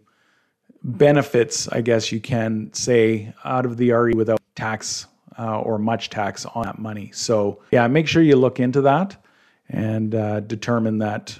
benefits, 0.83 1.67
I 1.67 1.81
guess 1.81 2.11
you 2.11 2.19
can 2.19 2.73
say, 2.73 3.33
out 3.43 3.65
of 3.65 3.77
the 3.77 3.91
RE 3.91 4.13
without 4.13 4.41
tax 4.55 5.07
uh, 5.37 5.59
or 5.59 5.77
much 5.77 6.09
tax 6.09 6.45
on 6.45 6.63
that 6.63 6.79
money. 6.79 7.11
So, 7.13 7.61
yeah, 7.71 7.87
make 7.87 8.07
sure 8.07 8.21
you 8.21 8.35
look 8.35 8.59
into 8.59 8.81
that 8.81 9.23
and 9.69 10.13
uh, 10.13 10.41
determine 10.41 10.99
that 10.99 11.39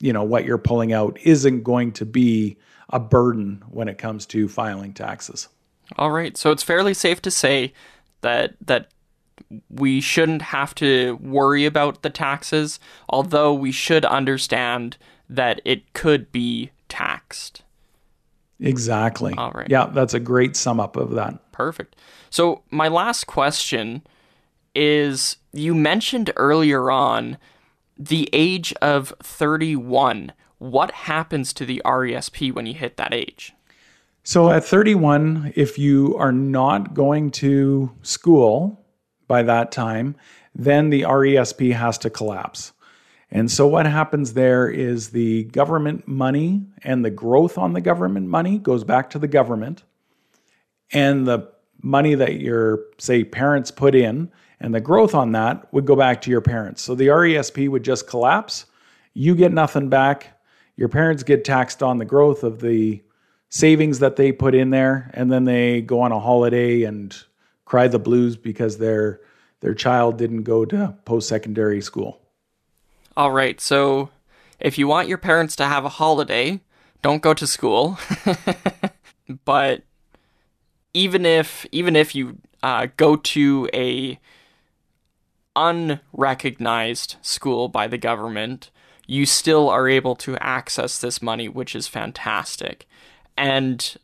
you 0.00 0.12
know 0.12 0.22
what 0.22 0.44
you're 0.44 0.58
pulling 0.58 0.92
out 0.92 1.18
isn't 1.22 1.62
going 1.62 1.92
to 1.92 2.06
be 2.06 2.56
a 2.88 2.98
burden 2.98 3.62
when 3.68 3.88
it 3.88 3.98
comes 3.98 4.26
to 4.26 4.48
filing 4.48 4.92
taxes. 4.92 5.48
All 5.96 6.10
right, 6.10 6.36
so 6.36 6.50
it's 6.50 6.62
fairly 6.62 6.94
safe 6.94 7.22
to 7.22 7.30
say 7.30 7.72
that 8.22 8.54
that 8.60 8.90
we 9.68 10.00
shouldn't 10.00 10.42
have 10.42 10.74
to 10.76 11.18
worry 11.22 11.64
about 11.64 12.02
the 12.02 12.10
taxes, 12.10 12.78
although 13.08 13.52
we 13.52 13.72
should 13.72 14.04
understand 14.04 14.96
that 15.28 15.60
it 15.64 15.92
could 15.92 16.30
be 16.32 16.70
taxed. 16.88 17.62
Exactly. 18.60 19.34
All 19.36 19.52
right. 19.52 19.68
Yeah, 19.68 19.86
that's 19.86 20.14
a 20.14 20.20
great 20.20 20.56
sum 20.56 20.80
up 20.80 20.96
of 20.96 21.12
that. 21.12 21.52
Perfect. 21.52 21.96
So, 22.28 22.62
my 22.70 22.88
last 22.88 23.26
question 23.26 24.02
is 24.74 25.36
you 25.52 25.74
mentioned 25.74 26.30
earlier 26.36 26.90
on 26.90 27.38
the 27.98 28.28
age 28.32 28.72
of 28.80 29.12
31, 29.22 30.32
what 30.58 30.90
happens 30.92 31.52
to 31.54 31.66
the 31.66 31.82
RESP 31.84 32.52
when 32.52 32.66
you 32.66 32.74
hit 32.74 32.96
that 32.96 33.12
age? 33.12 33.52
So 34.22 34.50
at 34.50 34.64
31, 34.64 35.52
if 35.56 35.78
you 35.78 36.16
are 36.18 36.32
not 36.32 36.94
going 36.94 37.30
to 37.32 37.90
school 38.02 38.84
by 39.26 39.42
that 39.42 39.72
time, 39.72 40.16
then 40.54 40.90
the 40.90 41.02
RESP 41.02 41.72
has 41.72 41.98
to 41.98 42.10
collapse. 42.10 42.72
And 43.32 43.50
so 43.50 43.66
what 43.66 43.86
happens 43.86 44.32
there 44.32 44.68
is 44.68 45.10
the 45.10 45.44
government 45.44 46.08
money 46.08 46.66
and 46.82 47.04
the 47.04 47.10
growth 47.10 47.58
on 47.58 47.72
the 47.72 47.80
government 47.80 48.26
money 48.26 48.58
goes 48.58 48.82
back 48.82 49.10
to 49.10 49.18
the 49.18 49.28
government. 49.28 49.84
And 50.92 51.26
the 51.26 51.48
money 51.82 52.14
that 52.16 52.40
your, 52.40 52.80
say, 52.98 53.22
parents 53.22 53.70
put 53.70 53.94
in 53.94 54.30
and 54.60 54.74
the 54.74 54.80
growth 54.80 55.14
on 55.14 55.32
that 55.32 55.72
would 55.72 55.86
go 55.86 55.96
back 55.96 56.20
to 56.22 56.30
your 56.30 56.40
parents. 56.40 56.82
So 56.82 56.94
the 56.94 57.06
RESP 57.06 57.68
would 57.68 57.84
just 57.84 58.06
collapse. 58.06 58.66
You 59.14 59.34
get 59.34 59.52
nothing 59.52 59.88
back. 59.88 60.40
Your 60.76 60.88
parents 60.88 61.22
get 61.22 61.44
taxed 61.44 61.82
on 61.82 61.98
the 61.98 62.04
growth 62.04 62.42
of 62.42 62.60
the 62.60 63.02
savings 63.48 63.98
that 63.98 64.16
they 64.16 64.32
put 64.32 64.54
in 64.54 64.70
there, 64.70 65.10
and 65.14 65.30
then 65.30 65.44
they 65.44 65.80
go 65.82 66.00
on 66.00 66.12
a 66.12 66.20
holiday 66.20 66.84
and 66.84 67.16
cry 67.64 67.88
the 67.88 67.98
blues 67.98 68.36
because 68.36 68.78
their 68.78 69.20
their 69.60 69.74
child 69.74 70.16
didn't 70.16 70.44
go 70.44 70.64
to 70.64 70.96
post 71.04 71.28
secondary 71.28 71.82
school. 71.82 72.20
All 73.20 73.32
right, 73.32 73.60
so 73.60 74.08
if 74.58 74.78
you 74.78 74.88
want 74.88 75.06
your 75.06 75.18
parents 75.18 75.54
to 75.56 75.66
have 75.66 75.84
a 75.84 75.90
holiday, 75.90 76.62
don't 77.02 77.20
go 77.20 77.34
to 77.34 77.46
school. 77.46 77.98
but 79.44 79.82
even 80.94 81.26
if 81.26 81.66
even 81.70 81.96
if 81.96 82.14
you 82.14 82.38
uh, 82.62 82.86
go 82.96 83.16
to 83.16 83.68
a 83.74 84.18
unrecognized 85.54 87.16
school 87.20 87.68
by 87.68 87.86
the 87.86 87.98
government, 87.98 88.70
you 89.06 89.26
still 89.26 89.68
are 89.68 89.86
able 89.86 90.16
to 90.16 90.38
access 90.38 90.98
this 90.98 91.20
money, 91.20 91.46
which 91.46 91.76
is 91.76 91.86
fantastic. 91.86 92.88
And 93.36 93.98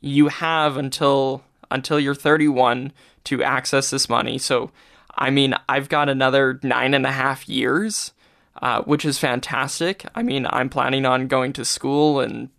you 0.00 0.28
have 0.28 0.76
until 0.76 1.42
until 1.72 1.98
you're 1.98 2.14
31 2.14 2.92
to 3.24 3.42
access 3.42 3.90
this 3.90 4.08
money. 4.08 4.38
So, 4.38 4.70
I 5.16 5.30
mean, 5.30 5.56
I've 5.68 5.88
got 5.88 6.08
another 6.08 6.60
nine 6.62 6.94
and 6.94 7.04
a 7.04 7.10
half 7.10 7.48
years, 7.48 8.12
uh, 8.56 8.82
which 8.82 9.04
is 9.04 9.18
fantastic. 9.18 10.04
I 10.14 10.22
mean, 10.22 10.46
I'm 10.48 10.68
planning 10.68 11.06
on 11.06 11.28
going 11.28 11.52
to 11.54 11.64
school 11.64 12.20
and 12.20 12.50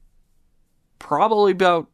probably 1.00 1.52
about 1.52 1.88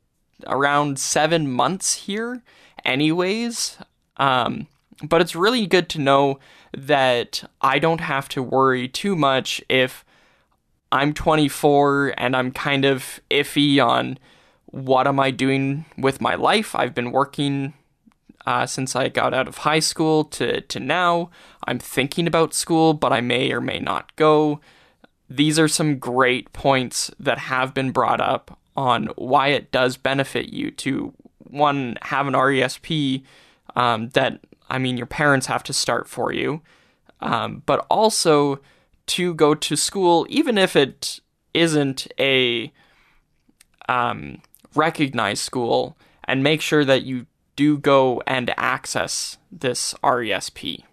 around 0.46 1.00
seven 1.00 1.52
months 1.52 1.94
here, 1.94 2.44
anyways. 2.86 3.78
Um, 4.18 4.68
but 5.04 5.22
it's 5.22 5.36
really 5.36 5.66
good 5.68 5.90
to 5.90 6.00
know 6.00 6.40
that 6.76 7.44
I 7.62 7.80
don't 7.80 8.02
have 8.02 8.30
to 8.30 8.44
worry 8.44 8.88
too 8.88 9.16
much 9.16 9.62
if 9.70 10.04
I'm 10.92 11.14
24 11.14 12.14
and 12.18 12.36
I'm 12.36 12.52
kind 12.52 12.86
of 12.86 13.20
iffy 13.30 13.84
on 13.84 14.18
what 14.68 15.08
am 15.08 15.20
I 15.20 15.32
doing 15.32 15.86
with 15.98 16.22
my 16.22 16.36
life. 16.36 16.76
I've 16.76 16.94
been 16.94 17.12
working 17.12 17.74
uh, 18.48 18.66
since 18.66 18.96
I 18.96 19.10
got 19.10 19.34
out 19.34 19.50
of 19.50 19.58
high 19.58 19.82
school 19.82 20.24
to, 20.24 20.62
to 20.62 20.80
now. 20.80 21.30
I'm 21.66 21.80
thinking 21.80 22.28
about 22.28 22.54
school, 22.54 22.94
but 22.94 23.12
I 23.12 23.20
may 23.20 23.52
or 23.52 23.60
may 23.60 23.78
not 23.78 24.16
go. 24.16 24.62
These 25.30 25.60
are 25.60 25.68
some 25.68 26.00
great 26.00 26.54
points 26.54 27.12
that 27.20 27.40
have 27.40 27.74
been 27.74 27.92
brought 27.92 28.22
up 28.22 28.58
on 28.78 29.08
why 29.18 29.50
it 29.50 29.70
does 29.74 29.98
benefit 29.98 30.48
you 30.48 30.72
to 30.72 31.14
one 31.40 31.98
have 32.04 32.26
an 32.26 32.36
RESP 32.36 33.24
um, 33.76 34.10
that 34.12 34.40
I 34.70 34.78
mean 34.78 34.96
your 34.96 35.08
parents 35.08 35.48
have 35.48 35.64
to 35.64 35.74
start 35.74 36.08
for 36.08 36.32
you, 36.32 36.62
um, 37.20 37.64
but 37.66 37.86
also 37.90 38.62
to 39.08 39.34
go 39.34 39.56
to 39.56 39.76
school 39.76 40.26
even 40.30 40.58
if 40.58 40.78
it 40.78 41.20
isn't 41.54 42.08
a 42.18 42.72
um, 43.90 44.42
recognized 44.74 45.44
school 45.44 45.98
and 46.24 46.44
make 46.44 46.62
sure 46.62 46.86
that 46.86 47.04
you 47.04 47.26
do 47.58 47.78
go 47.78 48.24
and 48.26 48.54
access 48.56 49.38
this 49.52 49.94
RESP. 50.02 50.86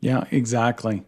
Yeah, 0.00 0.24
exactly. 0.30 1.02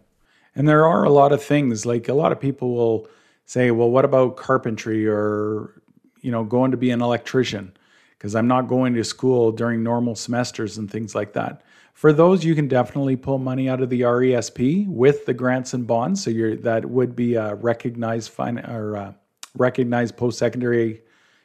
And 0.55 0.69
there 0.69 0.85
are 0.85 1.05
a 1.05 1.11
lot 1.11 1.33
of 1.33 1.43
things 1.43 1.87
like 1.87 2.09
a 2.09 2.15
lot 2.15 2.33
of 2.33 2.41
people 2.41 2.75
will 2.75 3.09
say, 3.47 3.71
well, 3.71 3.91
what 3.91 4.05
about 4.05 4.37
carpentry 4.37 5.09
or 5.09 5.81
you 6.23 6.31
know, 6.31 6.45
going 6.45 6.71
to 6.71 6.77
be 6.77 6.91
an 6.91 7.03
electrician 7.03 7.73
because 8.19 8.35
I'm 8.35 8.49
not 8.49 8.69
going 8.69 8.95
to 8.95 9.05
school 9.05 9.53
during 9.53 9.83
normal 9.83 10.15
semesters 10.15 10.77
and 10.77 10.91
things 10.91 11.15
like 11.15 11.33
that. 11.33 11.63
For 11.95 12.13
those, 12.13 12.45
you 12.45 12.55
can 12.55 12.69
definitely 12.69 13.17
pull 13.17 13.39
money 13.39 13.69
out 13.69 13.81
of 13.81 13.91
the 13.91 14.03
RESP 14.03 14.87
with 14.87 15.27
the 15.27 15.35
grants 15.35 15.75
and 15.75 15.87
bonds. 15.87 16.23
So 16.23 16.31
you're 16.31 16.57
that 16.57 16.87
would 16.87 17.17
be 17.17 17.35
a 17.35 17.55
recognized 17.55 18.31
fine 18.31 18.59
or 18.59 18.95
a 18.95 19.15
recognized 19.57 20.17
post 20.17 20.39
secondary 20.39 21.03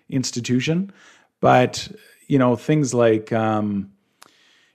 institution. 0.10 0.92
But 1.42 1.90
you 2.28 2.40
know 2.40 2.56
things 2.56 2.94
like 2.94 3.32
um, 3.32 3.92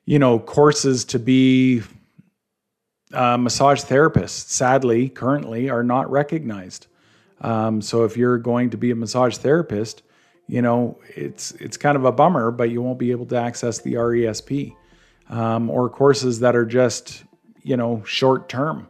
you 0.04 0.18
know 0.18 0.38
courses 0.38 1.04
to 1.06 1.18
be 1.18 1.82
a 3.12 3.36
massage 3.38 3.82
therapists 3.82 4.48
Sadly, 4.50 5.08
currently 5.08 5.68
are 5.68 5.82
not 5.82 6.10
recognized. 6.10 6.86
Um, 7.40 7.80
so 7.80 8.04
if 8.04 8.16
you're 8.16 8.38
going 8.38 8.70
to 8.70 8.76
be 8.76 8.90
a 8.90 8.94
massage 8.94 9.36
therapist, 9.38 10.02
you 10.46 10.62
know 10.62 10.98
it's 11.16 11.52
it's 11.52 11.76
kind 11.76 11.96
of 11.96 12.04
a 12.04 12.12
bummer, 12.12 12.50
but 12.50 12.70
you 12.70 12.82
won't 12.82 12.98
be 12.98 13.10
able 13.10 13.26
to 13.26 13.36
access 13.36 13.78
the 13.78 13.94
RESP 13.94 14.74
um, 15.28 15.70
or 15.70 15.88
courses 15.88 16.40
that 16.40 16.54
are 16.54 16.66
just 16.66 17.24
you 17.62 17.76
know 17.76 18.02
short 18.04 18.48
term. 18.48 18.88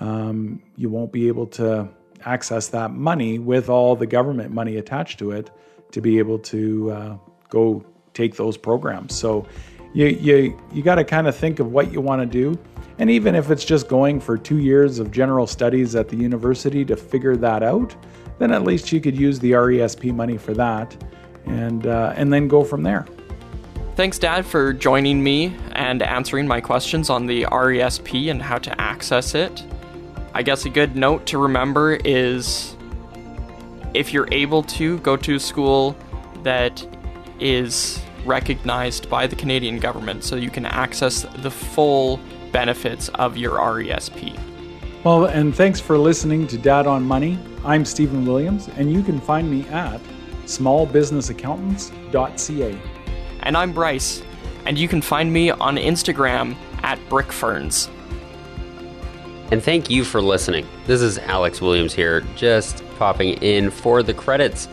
Um, 0.00 0.62
you 0.76 0.88
won't 0.88 1.12
be 1.12 1.28
able 1.28 1.46
to 1.46 1.88
access 2.24 2.68
that 2.68 2.90
money 2.90 3.38
with 3.38 3.68
all 3.68 3.94
the 3.94 4.06
government 4.06 4.50
money 4.50 4.76
attached 4.76 5.18
to 5.18 5.30
it 5.30 5.50
to 5.92 6.00
be 6.00 6.18
able 6.18 6.38
to 6.38 6.90
uh, 6.90 7.16
go 7.48 7.84
take 8.12 8.36
those 8.36 8.56
programs. 8.56 9.14
So 9.14 9.46
you 9.92 10.06
you 10.06 10.60
you 10.72 10.82
got 10.82 10.96
to 10.96 11.04
kind 11.04 11.26
of 11.26 11.36
think 11.36 11.60
of 11.60 11.72
what 11.72 11.92
you 11.92 12.00
want 12.00 12.20
to 12.20 12.26
do 12.26 12.58
and 12.98 13.10
even 13.10 13.34
if 13.34 13.50
it's 13.50 13.64
just 13.64 13.88
going 13.88 14.20
for 14.20 14.38
two 14.38 14.58
years 14.58 14.98
of 14.98 15.10
general 15.10 15.46
studies 15.46 15.96
at 15.96 16.08
the 16.08 16.16
university 16.16 16.84
to 16.84 16.96
figure 16.96 17.36
that 17.36 17.62
out, 17.62 17.94
then 18.38 18.52
at 18.52 18.62
least 18.62 18.92
you 18.92 19.00
could 19.00 19.18
use 19.18 19.38
the 19.40 19.52
RESP 19.52 20.14
money 20.14 20.38
for 20.38 20.54
that 20.54 20.96
and, 21.46 21.86
uh, 21.86 22.14
and 22.16 22.32
then 22.32 22.46
go 22.46 22.62
from 22.62 22.82
there. 22.82 23.06
Thanks, 23.96 24.18
Dad, 24.18 24.44
for 24.46 24.72
joining 24.72 25.22
me 25.22 25.56
and 25.72 26.02
answering 26.02 26.46
my 26.46 26.60
questions 26.60 27.10
on 27.10 27.26
the 27.26 27.44
RESP 27.44 28.30
and 28.30 28.40
how 28.40 28.58
to 28.58 28.80
access 28.80 29.34
it. 29.34 29.64
I 30.32 30.42
guess 30.42 30.64
a 30.64 30.70
good 30.70 30.96
note 30.96 31.26
to 31.26 31.38
remember 31.38 31.94
is 32.04 32.76
if 33.92 34.12
you're 34.12 34.28
able 34.32 34.62
to 34.64 34.98
go 34.98 35.16
to 35.16 35.36
a 35.36 35.40
school 35.40 35.96
that 36.42 36.84
is 37.40 38.00
recognized 38.24 39.10
by 39.10 39.26
the 39.26 39.36
Canadian 39.36 39.78
government 39.78 40.24
so 40.24 40.36
you 40.36 40.50
can 40.50 40.64
access 40.66 41.22
the 41.38 41.50
full 41.50 42.20
benefits 42.52 43.08
of 43.10 43.36
your 43.36 43.58
RESP. 43.58 44.40
Well, 45.04 45.26
and 45.26 45.54
thanks 45.54 45.78
for 45.80 45.98
listening 45.98 46.46
to 46.46 46.56
Dad 46.56 46.86
on 46.86 47.02
Money. 47.02 47.38
I'm 47.64 47.84
Stephen 47.84 48.24
Williams, 48.24 48.68
and 48.76 48.90
you 48.92 49.02
can 49.02 49.20
find 49.20 49.50
me 49.50 49.68
at 49.68 50.00
smallbusinessaccountants.ca. 50.44 52.80
And 53.42 53.56
I'm 53.56 53.72
Bryce, 53.72 54.22
and 54.64 54.78
you 54.78 54.86
can 54.88 55.02
find 55.02 55.32
me 55.32 55.50
on 55.50 55.76
Instagram 55.76 56.56
at 56.82 56.98
Brickferns. 57.10 57.90
And 59.50 59.62
thank 59.62 59.90
you 59.90 60.04
for 60.04 60.22
listening. 60.22 60.66
This 60.86 61.02
is 61.02 61.18
Alex 61.18 61.60
Williams 61.60 61.92
here, 61.92 62.22
just 62.34 62.82
popping 62.98 63.34
in 63.42 63.70
for 63.70 64.02
the 64.02 64.14
credits 64.14 64.68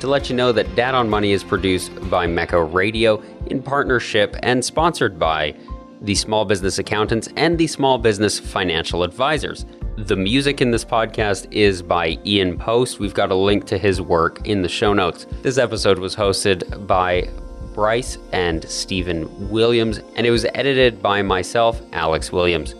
to 0.00 0.08
let 0.08 0.28
you 0.28 0.36
know 0.36 0.52
that 0.52 0.74
Dad 0.74 0.94
on 0.94 1.08
Money 1.08 1.32
is 1.32 1.44
produced 1.44 1.92
by 2.10 2.26
Mecca 2.26 2.62
Radio 2.62 3.22
in 3.46 3.62
partnership 3.62 4.36
and 4.42 4.64
sponsored 4.64 5.18
by 5.18 5.54
the 6.00 6.14
Small 6.14 6.44
Business 6.44 6.78
Accountants, 6.78 7.28
and 7.36 7.58
the 7.58 7.66
Small 7.66 7.98
Business 7.98 8.38
Financial 8.38 9.02
Advisors. 9.02 9.66
The 9.98 10.16
music 10.16 10.60
in 10.60 10.70
this 10.70 10.84
podcast 10.84 11.46
is 11.52 11.82
by 11.82 12.18
Ian 12.24 12.56
Post. 12.56 13.00
We've 13.00 13.14
got 13.14 13.30
a 13.30 13.34
link 13.34 13.66
to 13.66 13.76
his 13.76 14.00
work 14.00 14.46
in 14.46 14.62
the 14.62 14.68
show 14.68 14.94
notes. 14.94 15.26
This 15.42 15.58
episode 15.58 15.98
was 15.98 16.16
hosted 16.16 16.86
by 16.86 17.28
Bryce 17.74 18.16
and 18.32 18.64
Stephen 18.64 19.50
Williams, 19.50 19.98
and 20.16 20.26
it 20.26 20.30
was 20.30 20.46
edited 20.54 21.02
by 21.02 21.22
myself, 21.22 21.80
Alex 21.92 22.32
Williams. 22.32 22.74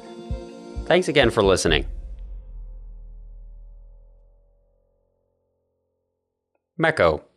Thanks 0.86 1.08
again 1.08 1.30
for 1.30 1.42
listening. 1.42 1.84
Mecco. 6.80 7.29